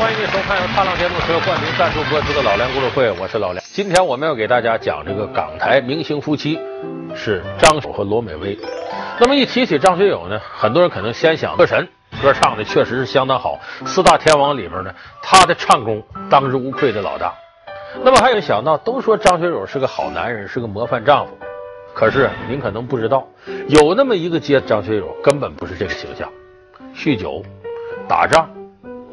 [0.00, 3.62] 欢迎您收看由踏浪电动车冠名赞助播出的《老梁故事会》，我是老梁。
[3.66, 6.58] 今天我们要给大家讲这个港台明星夫妻
[7.14, 8.58] 是张学友和罗美薇。
[9.20, 11.86] 那么一提起张学友呢，很多人可能先想歌神，
[12.22, 13.58] 歌唱的确实是相当好。
[13.84, 17.34] 四大天王里面呢，他的唱功当之无愧的老大。
[18.02, 21.36] 那么还有想到，都说张学友是个好男人，是个模范丈夫。
[21.92, 23.28] 可是您可能不知道，
[23.68, 26.26] 有那么一个接张学友根本不是这个形象，
[26.96, 27.44] 酗酒、
[28.08, 28.48] 打仗。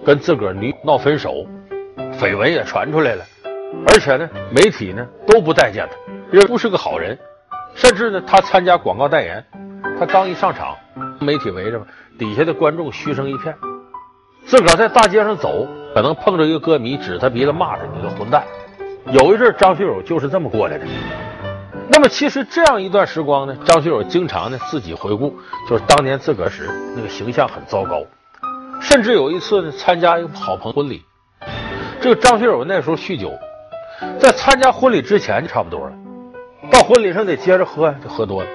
[0.07, 1.45] 跟自个儿女闹分手，
[2.17, 3.25] 绯闻也传出来了，
[3.89, 5.97] 而且呢，媒体呢都不待见他，
[6.31, 7.19] 认为不是个好人，
[7.75, 9.45] 甚至呢，他参加广告代言，
[9.99, 10.77] 他刚一上场，
[11.19, 11.85] 媒体围着嘛，
[12.17, 13.53] 底下的观众嘘声一片，
[14.45, 18.45] 自个儿在大街上走，可能碰着一个歌迷指他鼻子骂他，你个混蛋。
[19.11, 20.85] 有一阵张学友就是这么过来的。
[21.89, 25.35] 那么其实这样一段时光呢，张学友经常呢自己回顾，
[25.69, 28.01] 就是当年自个儿时那个形象很糟糕。
[28.79, 31.03] 甚至有一次呢，参加一个好朋友婚礼，
[32.01, 33.31] 这个张学友那时候酗酒，
[34.19, 35.93] 在参加婚礼之前就差不多了，
[36.71, 38.49] 到婚礼上得接着喝，就喝多了，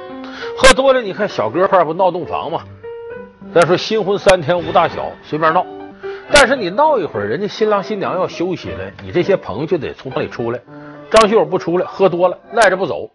[0.56, 2.62] 喝多了，你看小哥块不闹洞房嘛？
[3.54, 5.66] 再说新婚三天无大小，随便闹，
[6.32, 10.60] 但是你闹一会儿，人家新郎新娘要休息了，你这些朋友就得从那里出来。
[11.10, 13.10] 张学友不出来，喝多了，赖着不走。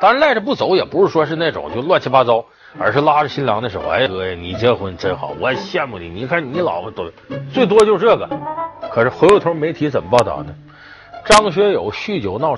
[0.00, 2.46] 当然赖着不走，也不是说是那种就乱七八糟。
[2.78, 6.08] 而是拉着新郎的手，哎哥呀，你结婚真好，我羡慕你。
[6.08, 7.10] 你看你老婆都
[7.52, 8.28] 最多就是这个。
[8.90, 10.54] 可是回过头媒体怎么报道呢？
[11.24, 12.56] 张学友酗酒闹，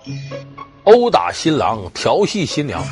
[0.84, 2.82] 殴打新郎，调戏新娘。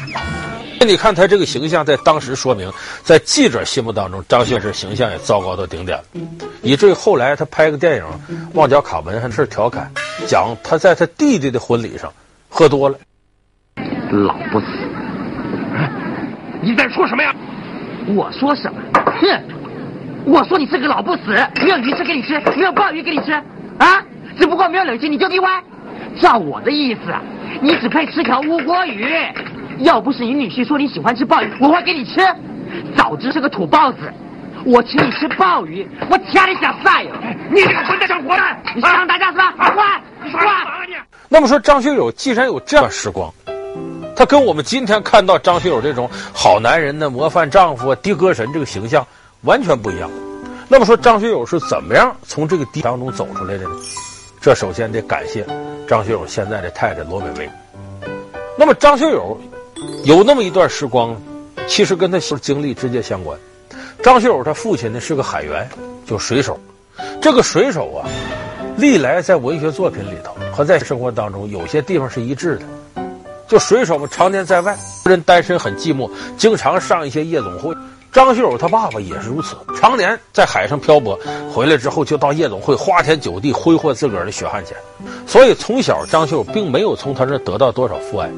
[0.80, 2.70] 那你看他这个形象，在当时说明，
[3.04, 6.04] 在记者心目当中，张学友形象也糟糕到顶点了，
[6.60, 8.04] 以至于后来他拍个电影
[8.54, 9.90] 《旺角卡门》还是调侃，
[10.26, 12.12] 讲他在他弟弟的婚礼上
[12.48, 12.98] 喝多了，
[14.10, 14.91] 老不死。
[16.62, 17.34] 你在说什么呀？
[18.06, 18.80] 我说什么？
[19.20, 19.42] 哼！
[20.24, 23.32] 我说你是个老不死，没有鱼吃给你吃，没有鲍鱼给你吃，
[23.78, 24.00] 啊！
[24.38, 25.48] 只不过没有冷气你就例外。
[26.20, 27.00] 照我的意思，
[27.60, 29.12] 你只配吃条乌锅鱼。
[29.78, 32.20] 要不是你女婿说你喜欢吃鲍鱼，我会给你吃。
[32.96, 34.12] 早知是个土包子，
[34.64, 37.10] 我请你吃鲍鱼，我掐你下菜哟！
[37.50, 38.42] 你这个混蛋想活的，
[38.76, 39.52] 你想打架是吧？
[39.56, 39.84] 滚！
[40.24, 40.42] 你滚！
[41.28, 43.28] 那么说，张学友既然有这样的时光。
[44.22, 49.04] 他跟我们今天看到张学友这种好男人的模范丈夫、的歌神这个形象
[49.40, 50.08] 完全不一样。
[50.68, 53.70] 那么说，张学友是怎么样从这个低当中走出来的呢？
[54.40, 55.44] 这首先得感谢
[55.88, 57.50] 张学友现在的太太罗美薇。
[58.56, 59.36] 那么，张学友
[60.04, 61.20] 有那么一段时光，
[61.66, 63.36] 其实跟他经历直接相关。
[64.04, 65.68] 张学友他父亲呢是个海员，
[66.06, 66.56] 就水手。
[67.20, 68.06] 这个水手啊，
[68.76, 73.01] 历来在文学作品里头和在生活当中有些地方是一致的。
[73.46, 77.74] 就水手们常年在外，人单身很寂寞，经常上一些夜总会。
[78.12, 81.18] 张学友他爸爸也是如此，常年在海上漂泊，
[81.50, 84.76] 回来之后就到夜总会花天酒地，挥霍自个儿的血汗钱。
[85.26, 88.30] 所以从小张学友并没有从他那得到多少父爱。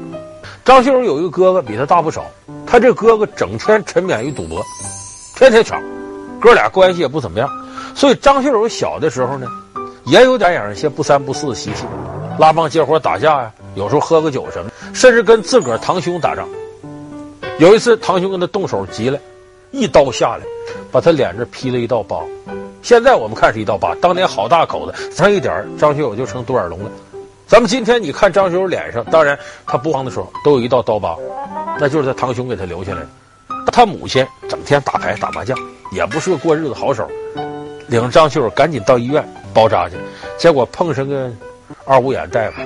[0.63, 2.25] 张学友有一个哥哥比他大不少，
[2.65, 4.61] 他这哥哥整天沉湎于赌博，
[5.35, 5.81] 天天抢，
[6.39, 7.49] 哥俩关系也不怎么样。
[7.93, 9.45] 所以张学友小的时候呢，
[10.05, 11.83] 也有点养一些不三不四的习气，
[12.37, 13.51] 拉帮结伙打架呀。
[13.75, 16.47] 有时候喝个酒什么，甚至跟自个儿堂兄打仗。
[17.59, 19.17] 有一次，堂兄跟他动手急了，
[19.71, 20.43] 一刀下来，
[20.91, 22.19] 把他脸上劈了一道疤。
[22.81, 26.91] 现在我们看是一道疤，当年好大口子，差一点张学友就成独眼龙了。
[27.47, 31.17] 咱们今天你看张学友脸上，当然他不慌的时候都有一道刀疤，
[31.79, 33.07] 那就是他堂兄给他留下来的。
[33.71, 35.57] 他母亲整天打牌打麻将，
[35.91, 37.09] 也不是个过日子好手，
[37.87, 39.95] 领着张学友赶紧到医院包扎去，
[40.37, 41.29] 结果碰上个
[41.85, 42.61] 二五眼大夫。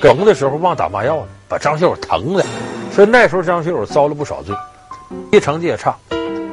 [0.00, 2.44] 疼的时候忘打麻药了，把张学友疼的，
[2.92, 4.54] 所以那时候张学友遭了不少罪，
[5.30, 5.96] 学习成绩也差。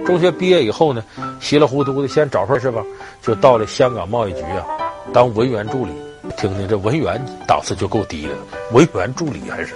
[0.06, 1.04] 中学毕业以后呢，
[1.40, 2.82] 稀里糊涂的先找份是吧，
[3.22, 4.66] 就到了香港贸易局啊，
[5.14, 5.92] 当文员助理。
[6.38, 8.34] 听听这文员档次就够低的，
[8.72, 9.74] 文员助理还是。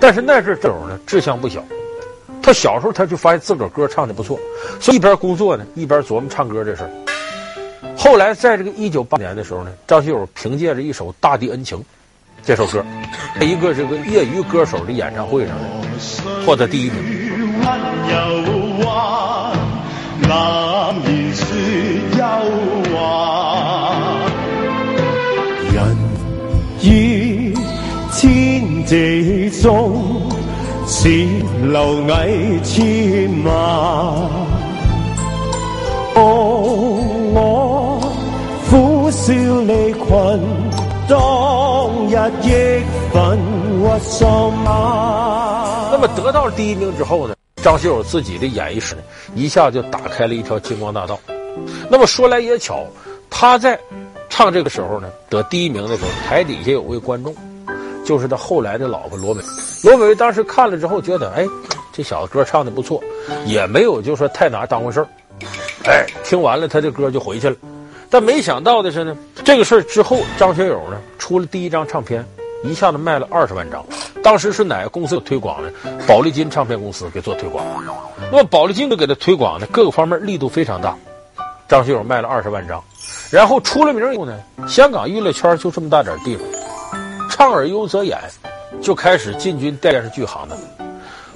[0.00, 1.62] 但是那阵这种呢，志向不小。
[2.42, 4.38] 他小时候他就发现自个儿歌唱的不错，
[4.80, 6.90] 所以一边工作呢，一边琢磨唱歌这事儿。
[8.02, 11.78] 后来在这个一九八年的时候呢，张学友凭借着一首《大地恩情》。
[12.44, 12.84] 这首歌，
[13.38, 15.68] 在一个这个业余歌手的演唱会上呢
[16.44, 16.96] 获得第一名。
[25.72, 25.96] 人
[26.82, 27.54] 于
[28.12, 30.28] 天地中，
[30.88, 34.51] 似蝼蚁千万。
[39.22, 40.02] 笑离群。
[41.08, 42.82] 当日忆
[43.12, 43.38] 愤
[43.78, 44.26] 郁心
[44.66, 45.90] 啊！
[45.92, 48.96] 那么得到第一名之后呢，张学友自己的演艺史
[49.36, 51.20] 一下就打开了一条金光大道。
[51.88, 52.84] 那么说来也巧，
[53.30, 53.78] 他在
[54.28, 57.32] 唱这个时候呢，得第一名的时候，台底下有位观众，
[58.04, 59.40] 就是他后来的老婆罗美。
[59.84, 61.46] 罗美当时看了之后，觉得哎，
[61.92, 63.00] 这小子歌唱的不错，
[63.46, 65.06] 也没有就说太拿当回事儿。
[65.84, 67.54] 哎，听完了他的歌就回去了。
[68.12, 72.22] 但没想到的是呢，这个事儿之后，张学友呢出了第一张唱片，
[72.62, 73.82] 一下子卖了二十万张。
[74.22, 75.70] 当时是哪个公司有推广呢？
[76.06, 77.64] 宝丽金唱片公司给做推广。
[78.30, 80.94] 那么宝丽金给他推广呢，各个方面力度非常大。
[81.66, 82.84] 张学友卖了二十万张，
[83.30, 84.38] 然后出了名以后呢，
[84.68, 86.46] 香港娱乐圈就这么大点地方，
[87.30, 88.20] 唱而优则演，
[88.82, 90.58] 就开始进军电视剧行当。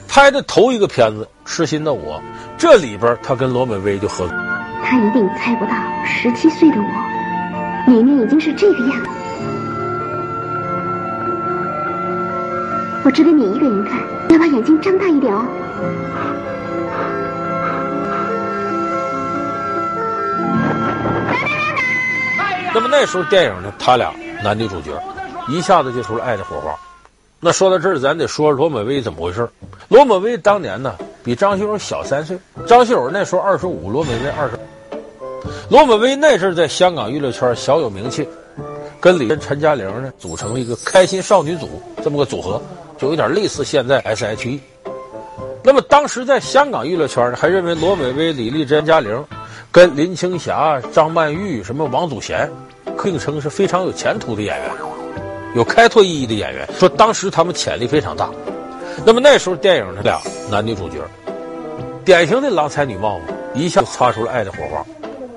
[0.06, 2.16] 拍的头一个片子《痴心的我》，
[2.58, 4.36] 这里边他跟罗美薇就合作。
[4.88, 5.72] 他一定猜不到，
[6.04, 9.08] 十七岁的我，里面已经是这个样子。
[13.04, 13.98] 我只给你一个人看，
[14.28, 15.44] 要把眼睛张大一点哦。
[22.72, 24.12] 那么那时候电影呢，他俩
[24.44, 24.92] 男女主角，
[25.48, 26.72] 一下子就出了爱的火花。
[27.40, 29.48] 那说到这儿，咱得说罗美薇怎么回事。
[29.88, 30.94] 罗美薇当年呢，
[31.24, 32.38] 比张学友小三岁。
[32.68, 34.56] 张学友那时候二十五，罗美薇二十。
[35.68, 38.26] 罗美薇那阵在香港娱乐圈小有名气，
[39.00, 42.60] 跟李珍、陈嘉玲呢组成了一个开心少女组这么个组合，
[42.98, 44.60] 就有点类似现在 S.H.E。
[45.62, 49.24] 那么当时在香港娱乐圈呢，还认为罗美薇、李丽珍、嘉玲。
[49.72, 52.50] 跟林青霞、张曼玉、什么王祖贤，
[53.02, 54.70] 并称是非常有前途的演员，
[55.54, 56.66] 有开拓意义的演员。
[56.78, 58.30] 说当时他们潜力非常大。
[59.04, 60.18] 那么那时候电影呢，俩
[60.50, 60.96] 男女主角，
[62.06, 64.86] 典型的郎才女貌嘛，一下就擦出了爱的火花。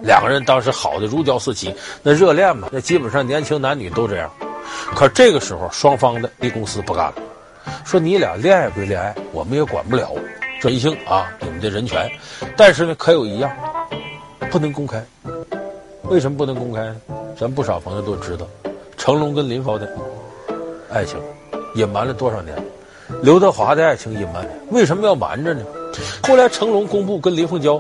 [0.02, 1.74] 两个人当时好的如胶似漆，
[2.04, 4.30] 那热恋嘛，那基本上年轻男女都这样。
[4.96, 7.16] 可这个时候，双方的 A 公司不干了，
[7.86, 10.12] 说你俩恋爱归恋爱，我们也管不了，
[10.62, 12.10] 这一性啊，你们的人权。
[12.56, 13.52] 但是呢，可有一样。
[14.52, 15.00] 不能公开，
[16.06, 16.96] 为什么不能公开呢？
[17.38, 18.48] 咱不少朋友都知道，
[18.98, 19.88] 成龙跟林峰的
[20.92, 21.20] 爱情
[21.76, 22.58] 隐瞒了多少年？
[23.22, 25.64] 刘德华的爱情隐瞒，为什么要瞒着呢？
[26.24, 27.80] 后来成龙公布跟林凤娇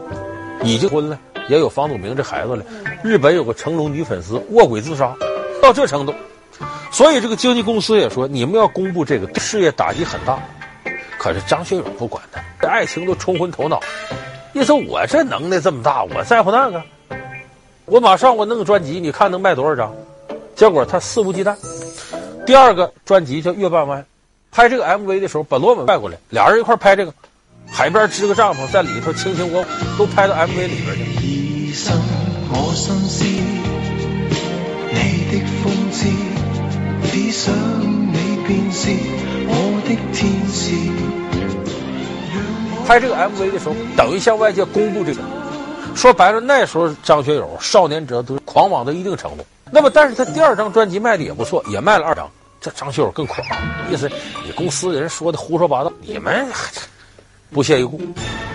[0.63, 1.19] 已经婚了，
[1.49, 2.63] 也有房祖名这孩子了。
[3.03, 5.13] 日本有个成龙女粉丝卧轨自杀，
[5.61, 6.13] 到这程度，
[6.91, 10.39] 所以这个经纪公司也说，你们要公布这个，事业打击很大。
[11.17, 13.81] 可是张学友不管他，这爱情都冲昏头脑。
[14.53, 16.81] 你说我这能耐这么大，我在乎那个？
[17.85, 19.93] 我马上我弄个专辑，你看能卖多少张？
[20.55, 21.55] 结果他肆无忌惮。
[22.45, 24.01] 第二个专辑叫《月半弯》，
[24.51, 27.13] 拍这个 MV 的时候把罗美带过来，俩人一块拍这个，
[27.67, 29.65] 海边支个帐篷，在里头卿卿我我，
[29.97, 31.08] 都拍到 MV 里边去。
[31.79, 31.97] 生
[32.49, 33.23] 我心思，
[34.91, 34.99] 你
[35.31, 36.09] 的风姿，
[37.09, 37.55] 只想
[38.11, 38.91] 你便是
[39.47, 39.53] 我
[39.87, 40.19] 的天
[40.51, 40.75] 使。
[42.85, 45.21] 拍这个 MV 的时候，等于向外界公布这个。
[45.95, 49.45] 说白了，那时候张学友少年者都狂妄到一定程度。
[49.71, 52.29] 那么，但是他第二张专辑卖的也不错，也卖了二张。
[52.59, 53.41] 这张学友更狂，
[53.89, 54.11] 意思
[54.45, 56.45] 你公司的人说的胡说八道，你们
[57.51, 58.01] 不屑一顾，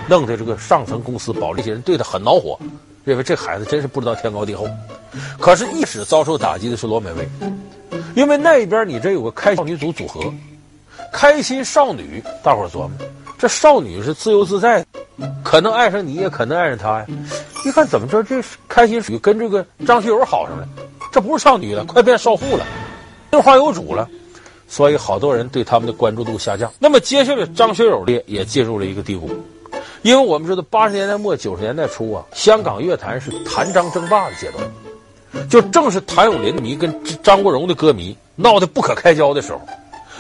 [0.09, 2.59] 弄得这个上层公司保利这些人对他很恼火，
[3.05, 4.67] 认为这孩子真是不知道天高地厚。
[5.39, 7.29] 可是，一直遭受打击的是罗美薇，
[8.15, 10.21] 因为那边你这有个开少女组组合，
[11.13, 12.91] 开心少女，大伙琢磨。
[13.39, 14.85] 这少女是自由自在，
[15.43, 17.07] 可能爱上你，也可能爱上他呀。
[17.65, 20.67] 一看怎么着，这开心属于跟这个张学友好上了，
[21.13, 22.67] 这不是少女了，快变少妇了，
[23.33, 24.09] 有花有主了。
[24.67, 26.73] 所以好多人对他们的关注度下降。
[26.79, 29.31] 那么接下来，张学友的也进入了一个低谷，
[30.05, 39.61] 因为我们知道八十年代末九十年代初啊，香港乐坛是谭张争霸的阶段，就正是谭咏麟迷跟张国荣的歌迷闹得不可开交的时候，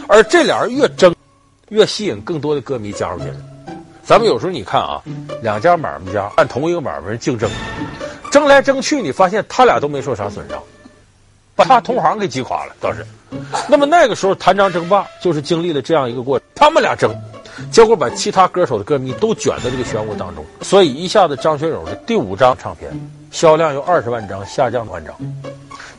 [0.08, 1.14] 而这俩人越争。
[1.70, 3.34] 越吸引更多的歌迷加入进来。
[4.04, 5.02] 咱们有时候你看啊，
[5.42, 7.50] 两家买卖家按同一个买卖人竞争，
[8.30, 10.62] 争来争去，你发现他俩都没受啥损伤，
[11.56, 13.04] 把他同行给击垮了倒是。
[13.66, 17.14] 那么那个时候谭张争霸就是经历了这样一个过程，他们俩争，
[17.70, 22.90] 结果把其他歌手的歌迷都卷到这个漩涡当中，所以一下子张学友的第五张唱片
[23.30, 25.14] 销量由二十万张下降万张，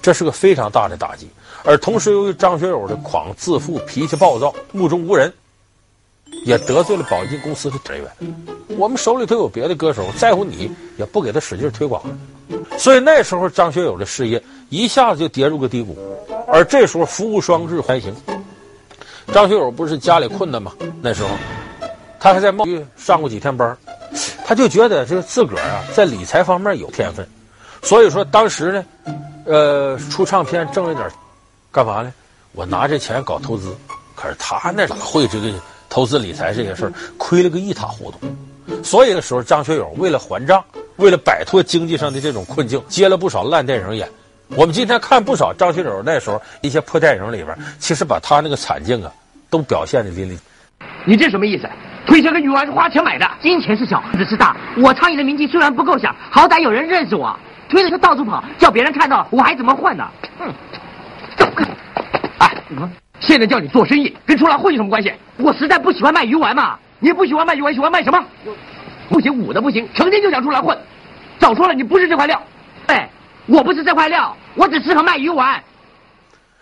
[0.02, 1.28] 这是个非常大的打击。
[1.64, 5.32] 而同时由于张学友的狂自负、脾气暴躁、目中无人。
[6.44, 8.12] 也得罪了宝丽金公司的人员。
[8.78, 12.02] 我们手里头有别的歌手，在乎你也不给他使劲推广。
[12.78, 15.98] 所以那时候张学友的事业一下子就跌入个低谷。
[16.48, 18.14] 而这时候福无双至还行。
[19.34, 20.72] 张学友不是家里困难吗？
[21.02, 21.30] 那时候
[22.20, 23.78] 他还在贸易上过几天班，
[24.46, 27.28] 他就觉得这个自个儿啊在理财方面有天分。
[27.82, 28.86] 所以说当时呢，
[29.46, 31.10] 呃，出唱片挣了点，
[31.72, 32.14] 干嘛呢？
[32.54, 33.76] 我拿这钱搞投资。
[34.16, 35.52] 可是他那哪会这个？
[35.88, 40.62] 投资理财这些事儿亏了个一塌糊涂，所以那时候张学友为了还账，
[40.98, 44.10] 为了摆脱经济上的这种困境，接了不少烂电影演，
[44.50, 49.12] 我们今天看不少张学友那时候一些破电影里边，其实把他那个惨境啊，
[49.50, 50.38] 都表现的淋漓。
[51.04, 51.68] 你这什么意思？
[52.06, 54.56] 推车跟鱼丸是花钱买的，金钱是小，日子是大。
[54.78, 57.36] 我苍蝇的名气虽然不够响，好歹有人认识我。
[57.68, 60.08] 推着车到处跑，叫别人看到我还怎么混呢？
[60.38, 60.54] 哼！
[62.38, 62.56] 哎，
[63.20, 65.12] 现在叫你做生意，跟出来混有什么关系？
[65.38, 66.78] 我实在不喜欢卖鱼丸嘛。
[67.00, 68.24] 你不喜欢卖鱼丸，喜欢卖什么？
[69.10, 70.78] 不行，武的不行，成天就想出来混。
[71.40, 72.40] 早说了，你不是这块料。
[72.86, 73.10] 哎。
[73.48, 75.62] 我不是这块料，我只适合卖鱼丸。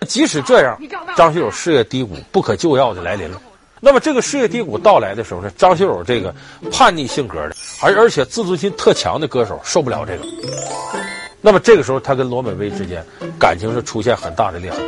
[0.08, 0.78] 即使这样，
[1.16, 3.42] 张学友事业低谷不可救药的来临了。
[3.80, 6.34] 那么这个事业低谷到来的时候呢，张学友这个
[6.72, 10.26] 叛逆性格的，而而且自尊心特强的歌手受不了这个。
[11.42, 13.04] 那么这个时候，他跟罗美薇之间
[13.38, 14.82] 感情是出现很大的裂痕。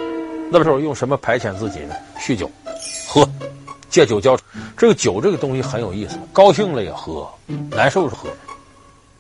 [0.52, 1.96] 那么时候用什么排遣自己呢？
[2.20, 2.50] 酗酒，
[3.08, 3.28] 喝，
[3.90, 4.44] 借酒浇愁。
[4.78, 7.30] 这个酒这个东西很有意思，高兴了也喝，
[7.72, 8.30] 难受是喝。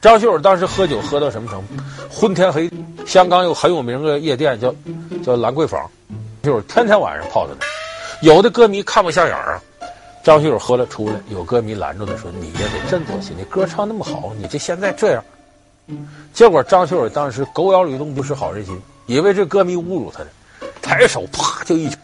[0.06, 1.84] 张学友当时喝酒喝到什么程度？
[2.12, 4.72] 昏天黑地，香港有很有名的夜店叫
[5.26, 5.82] 叫兰桂坊，
[6.44, 7.66] 就是天天晚上泡在那。
[8.22, 9.60] 有的歌迷看不下眼啊，
[10.24, 15.24] 张学友喝了出来，有歌迷拦住他说：“你也得振作起，你歌唱那么好，你这现在这样。”
[16.32, 20.30] 结果张学友当时狗咬吕洞宾，不识好人心，以为这歌迷侮辱他呢，
[20.84, 21.98] 抬手啪就一拳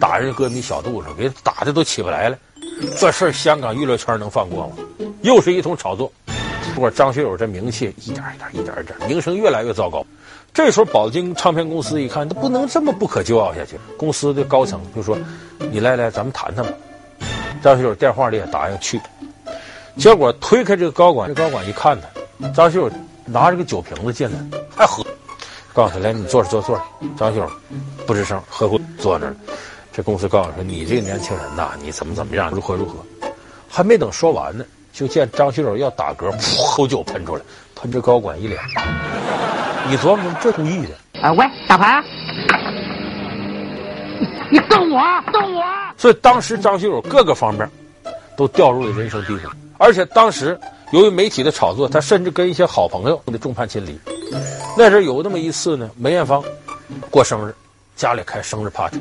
[0.00, 2.36] 打人歌迷小肚子上，给打的都起不来了。
[2.98, 4.72] 这事儿香港娱乐圈能放过吗？
[5.22, 6.12] 又是一通炒作。
[6.78, 10.06] 结果张学友这名气一点一点一点一点，名声越来越糟糕。
[10.54, 13.76] 这时候宝晶唱片公司一看，他不能这么不可救药下去。
[13.96, 15.18] 公司的高层就说
[15.72, 16.70] ：“你来来，咱们谈谈吧。”
[17.60, 19.00] 张学友电话里也答应去。
[19.96, 22.88] 结果推开这个高管，这高管一看他，张学友
[23.24, 24.38] 拿着个酒瓶子进来，
[24.70, 25.04] 还喝。
[25.74, 26.80] 告诉他：“来，你坐着坐坐。”
[27.18, 27.50] 张学友
[28.06, 29.34] 不吱声，喝过坐那儿。
[29.92, 33.04] 这公司告诉说：“你这个年轻人呐，你怎么怎么样，如何如何。”
[33.68, 34.64] 还没等说完呢。
[34.98, 37.42] 就见张学友要打嗝，噗，口酒喷出来，
[37.76, 38.60] 喷着高管一脸。
[39.88, 41.22] 你琢磨，这故意的？
[41.22, 42.02] 啊，喂，打牌啊！
[44.50, 45.00] 你瞪我，
[45.32, 45.62] 瞪我！
[45.96, 47.70] 所以当时张学友各个方面
[48.36, 50.58] 都掉入了人生低谷，而且当时
[50.90, 53.96] 由于媒体的炒作，他甚至跟一些好朋友都众叛亲离。
[54.76, 56.42] 那时有那么一次呢，梅艳芳
[57.08, 57.54] 过生日，
[57.94, 59.00] 家里开生日 party，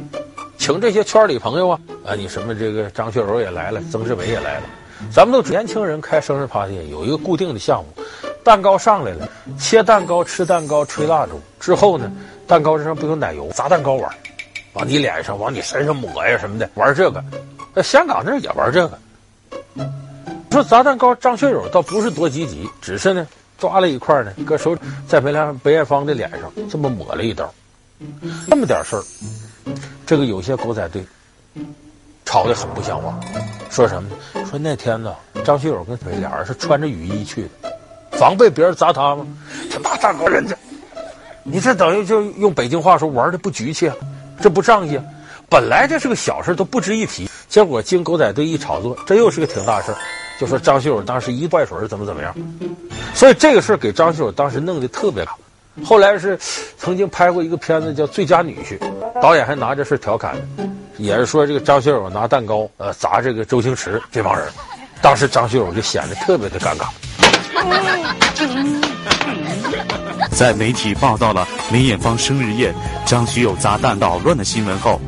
[0.59, 4.63] 请这些圈里朋友啊，啊，你什么这个张学友也来了，曾志伟也来了。
[5.11, 8.03] 咱们都年轻人开生日 party 有一个固定的项目，
[8.43, 9.27] 蛋糕上来了，
[9.59, 12.11] 切蛋糕、吃蛋糕、吹蜡烛之后呢，
[12.45, 14.09] 蛋糕上不有奶油，砸蛋糕玩，
[14.73, 17.23] 往你脸上、往你身上抹呀什么的，玩这个。
[17.73, 18.99] 在香港那也玩这个。
[20.51, 23.27] 说砸蛋糕，张学友倒不是多积极，只是呢
[23.59, 24.75] 抓了一块呢，搁手
[25.07, 27.53] 在梅兰梅艳芳的脸上这么抹了一刀，
[28.49, 29.03] 这么点事儿，
[30.05, 31.05] 这个有些狗仔队
[32.27, 33.17] 吵得很不像话，
[33.69, 34.45] 说什么呢？
[34.49, 35.15] 说那天呢，
[35.45, 37.71] 张学友跟谁俩人是穿着雨衣去的，
[38.11, 39.25] 防备别人砸他吗？
[39.71, 40.53] 这大蛋糕人家，
[41.43, 43.95] 你这等于就用北京话说玩的不局气啊，
[44.41, 45.03] 这不仗义啊。
[45.49, 49.95] 本来这是个小事，都不值一提，结果经狗仔队一炒作，这又是个挺大事。
[50.37, 52.35] 就说张学友当时一坏水怎么怎么样，
[53.15, 55.33] 所以这个事给张学友当时弄得特别大。
[55.85, 56.37] 后来是
[56.77, 58.77] 曾经拍过一个片子叫《最佳女婿》，
[59.21, 60.35] 导演还拿这事调侃。
[60.99, 64.47] 也是说这个张学友拿蛋糕呃砸这个周星驰这帮人，
[65.01, 66.87] 当时张学友就显得特别的尴尬。
[70.31, 72.73] 在媒体报道了梅艳芳生日宴
[73.05, 74.99] 张学友砸蛋捣乱的新闻后，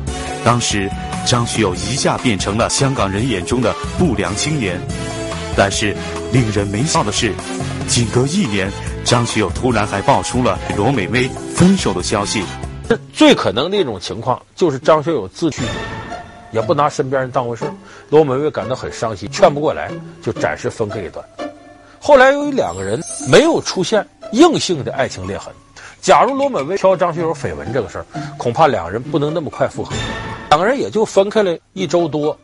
[0.44, 0.90] 当时
[1.26, 4.80] 张学友一下变成了香港人眼中的不良青年。
[5.56, 5.94] 但是
[6.32, 7.32] 令人没想到的是，
[7.88, 8.70] 仅隔一年，
[9.04, 12.44] 张学友突然还爆出了罗美薇分手的消息。
[13.12, 15.62] 最可能的一种情况就是张学友自去，
[16.52, 17.64] 也不拿身边人当回事。
[18.08, 19.90] 罗美薇感到很伤心，劝不过来，
[20.22, 21.24] 就暂时分开一段。
[22.00, 25.52] 后来由于两个人没有出现硬性的爱情裂痕，
[26.00, 28.06] 假如罗美薇挑张学友绯闻这个事儿，
[28.38, 29.94] 恐怕两个人不能那么快复合。
[30.48, 32.36] 两个人也就分开了一周多，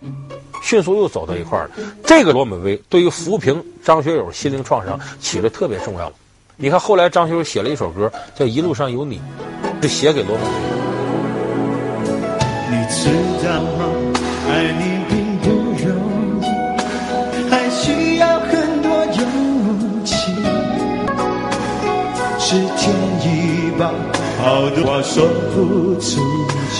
[0.63, 1.71] 迅速又走到一块儿了。
[2.05, 6.13] 这个罗美薇对于抚平张学友心灵创伤起了特别重要。
[6.55, 9.19] 你看后来张学友写了一首歌叫《一路上有你》。
[9.83, 10.49] 是写给罗美薇。
[12.71, 13.09] 你知
[13.47, 13.81] 道吗？
[14.49, 15.45] 爱你并不
[15.85, 15.89] 容
[16.43, 16.45] 易，
[17.51, 19.21] 还需要很多勇
[20.05, 20.15] 气。
[22.39, 22.93] 时间
[23.23, 23.25] 一
[23.79, 23.93] 把
[24.41, 26.21] 好多话说不出
[26.73, 26.79] 去，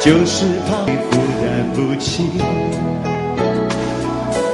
[0.00, 1.44] 就是怕你负担
[1.74, 2.30] 不起。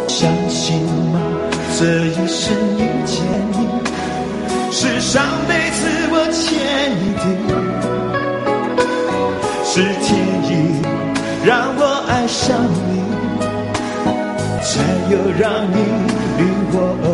[0.08, 0.80] 相信
[1.12, 1.20] 吗？
[1.78, 3.14] 这一生遇见
[3.52, 3.61] 你，
[4.74, 7.22] 是上辈子我欠你的。
[9.64, 10.50] 是天意
[11.44, 12.56] 让我爱上
[12.88, 13.02] 你，
[14.62, 14.72] 才
[15.10, 15.76] 又让你
[16.38, 17.06] 离我而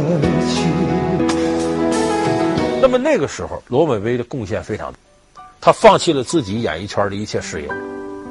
[0.49, 0.57] 去。
[2.81, 4.99] 那么那个时候，罗美薇的贡献非常大。
[5.61, 7.69] 她放弃了自己演艺圈的一切事业，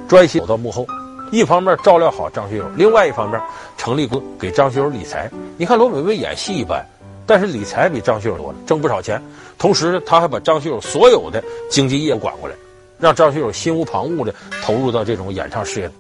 [0.08, 0.88] 专心走到幕后。
[1.32, 3.38] 一方面照料好张学友，另外一方面
[3.78, 5.30] 成立过给张学友理财。
[5.58, 6.86] 你看罗美薇演戏一般，
[7.28, 9.22] 但是理财比张学友多了，挣不少钱。
[9.58, 12.56] 同时，他还把张学友所有的经济业务管过来，
[12.98, 15.92] 让张学友心无旁骛的投入到这种演唱事业。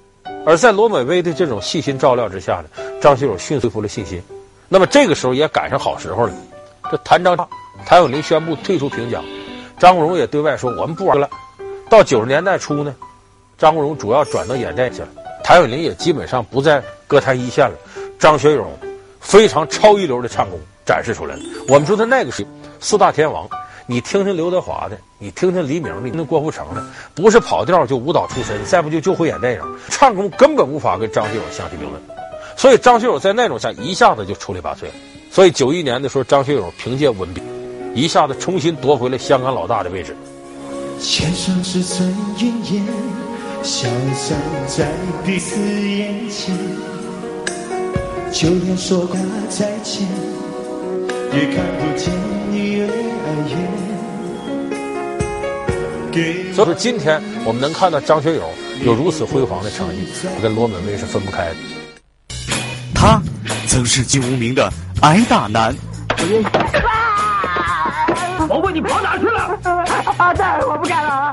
[0.45, 4.21] 而在罗美薇的这种细心照料之下呢，张学友迅速恢复了信心。
[4.69, 6.33] 那么这个时候也赶上好时候了，
[6.89, 7.37] 这谭张，
[7.85, 9.23] 谭咏麟宣布退出评奖，
[9.77, 11.29] 张国荣也对外说我们不玩了。
[11.89, 12.95] 到九十年代初呢。
[13.57, 15.07] 张国荣主要转到演电影去了，
[15.43, 17.75] 谭咏麟也基本上不在歌坛一线了。
[18.19, 18.67] 张学友
[19.19, 21.41] 非常超一流的唱功展示出来了。
[21.67, 23.47] 我们说他那个时候四大天王，
[23.85, 32.01] 你听听刘德华的，你听听黎明的，那郭富城的，不是跑调就舞蹈出身，再不就就会演电影，唱功根本无法跟张学友相提并论。
[32.55, 34.93] 所以张学友在那种下一下子就出类拔萃了。
[35.29, 37.41] 所以九一年的时候，张学友凭借《文笔》，
[37.93, 40.15] 一下子重新夺回了香港老大的位置。
[40.99, 42.07] 牵手是最
[42.39, 42.83] 云烟
[43.61, 44.35] 消散
[44.65, 44.91] 在
[45.23, 46.57] 彼此眼前，
[48.31, 49.15] 就连说过
[49.49, 50.07] 再见，
[51.33, 52.13] 也看不见
[52.49, 53.55] 你越来越
[56.13, 56.53] 远。
[56.53, 58.49] 所以说，今天我们能看到张学友
[58.83, 60.07] 有如此辉煌的成绩，
[60.41, 61.55] 跟罗美薇是分不开的。
[62.95, 63.21] 他
[63.67, 65.75] 曾是金无名的挨打男。
[68.49, 69.59] 我问你跑哪去了？
[70.17, 71.31] 啊，大人，我不干了。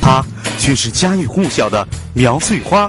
[0.00, 0.22] 他
[0.58, 2.88] 却是家喻户晓的苗翠花。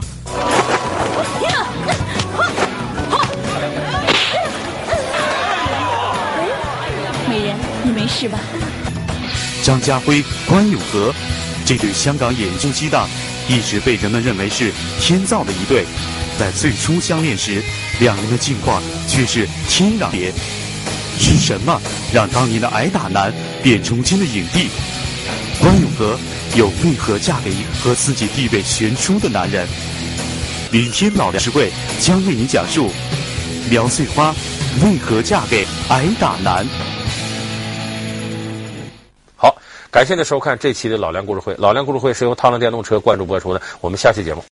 [8.08, 8.40] 是吧？
[9.64, 11.14] 张家辉、关咏荷
[11.66, 13.08] 这对香港演艺中激荡，
[13.50, 15.86] 一直被人们认为是天造的一对。
[16.40, 17.62] 在最初相恋时，
[18.00, 20.32] 两人的境况却是天壤别。
[21.20, 21.82] 是什么
[22.14, 24.70] 让当年的挨打男变如今的影帝？
[25.60, 26.18] 关咏荷
[26.56, 29.68] 又为何嫁给和自己地位悬殊的男人？
[30.72, 32.92] 明天老梁实惠将为你讲述
[33.70, 34.34] 苗翠花
[34.84, 36.66] 为何嫁给挨打男。
[39.98, 41.56] 感谢您收看这期的老梁故事会。
[41.58, 43.60] 老梁故事会是由汤浪电动车赞助播出的。
[43.82, 44.44] 我们下期节目。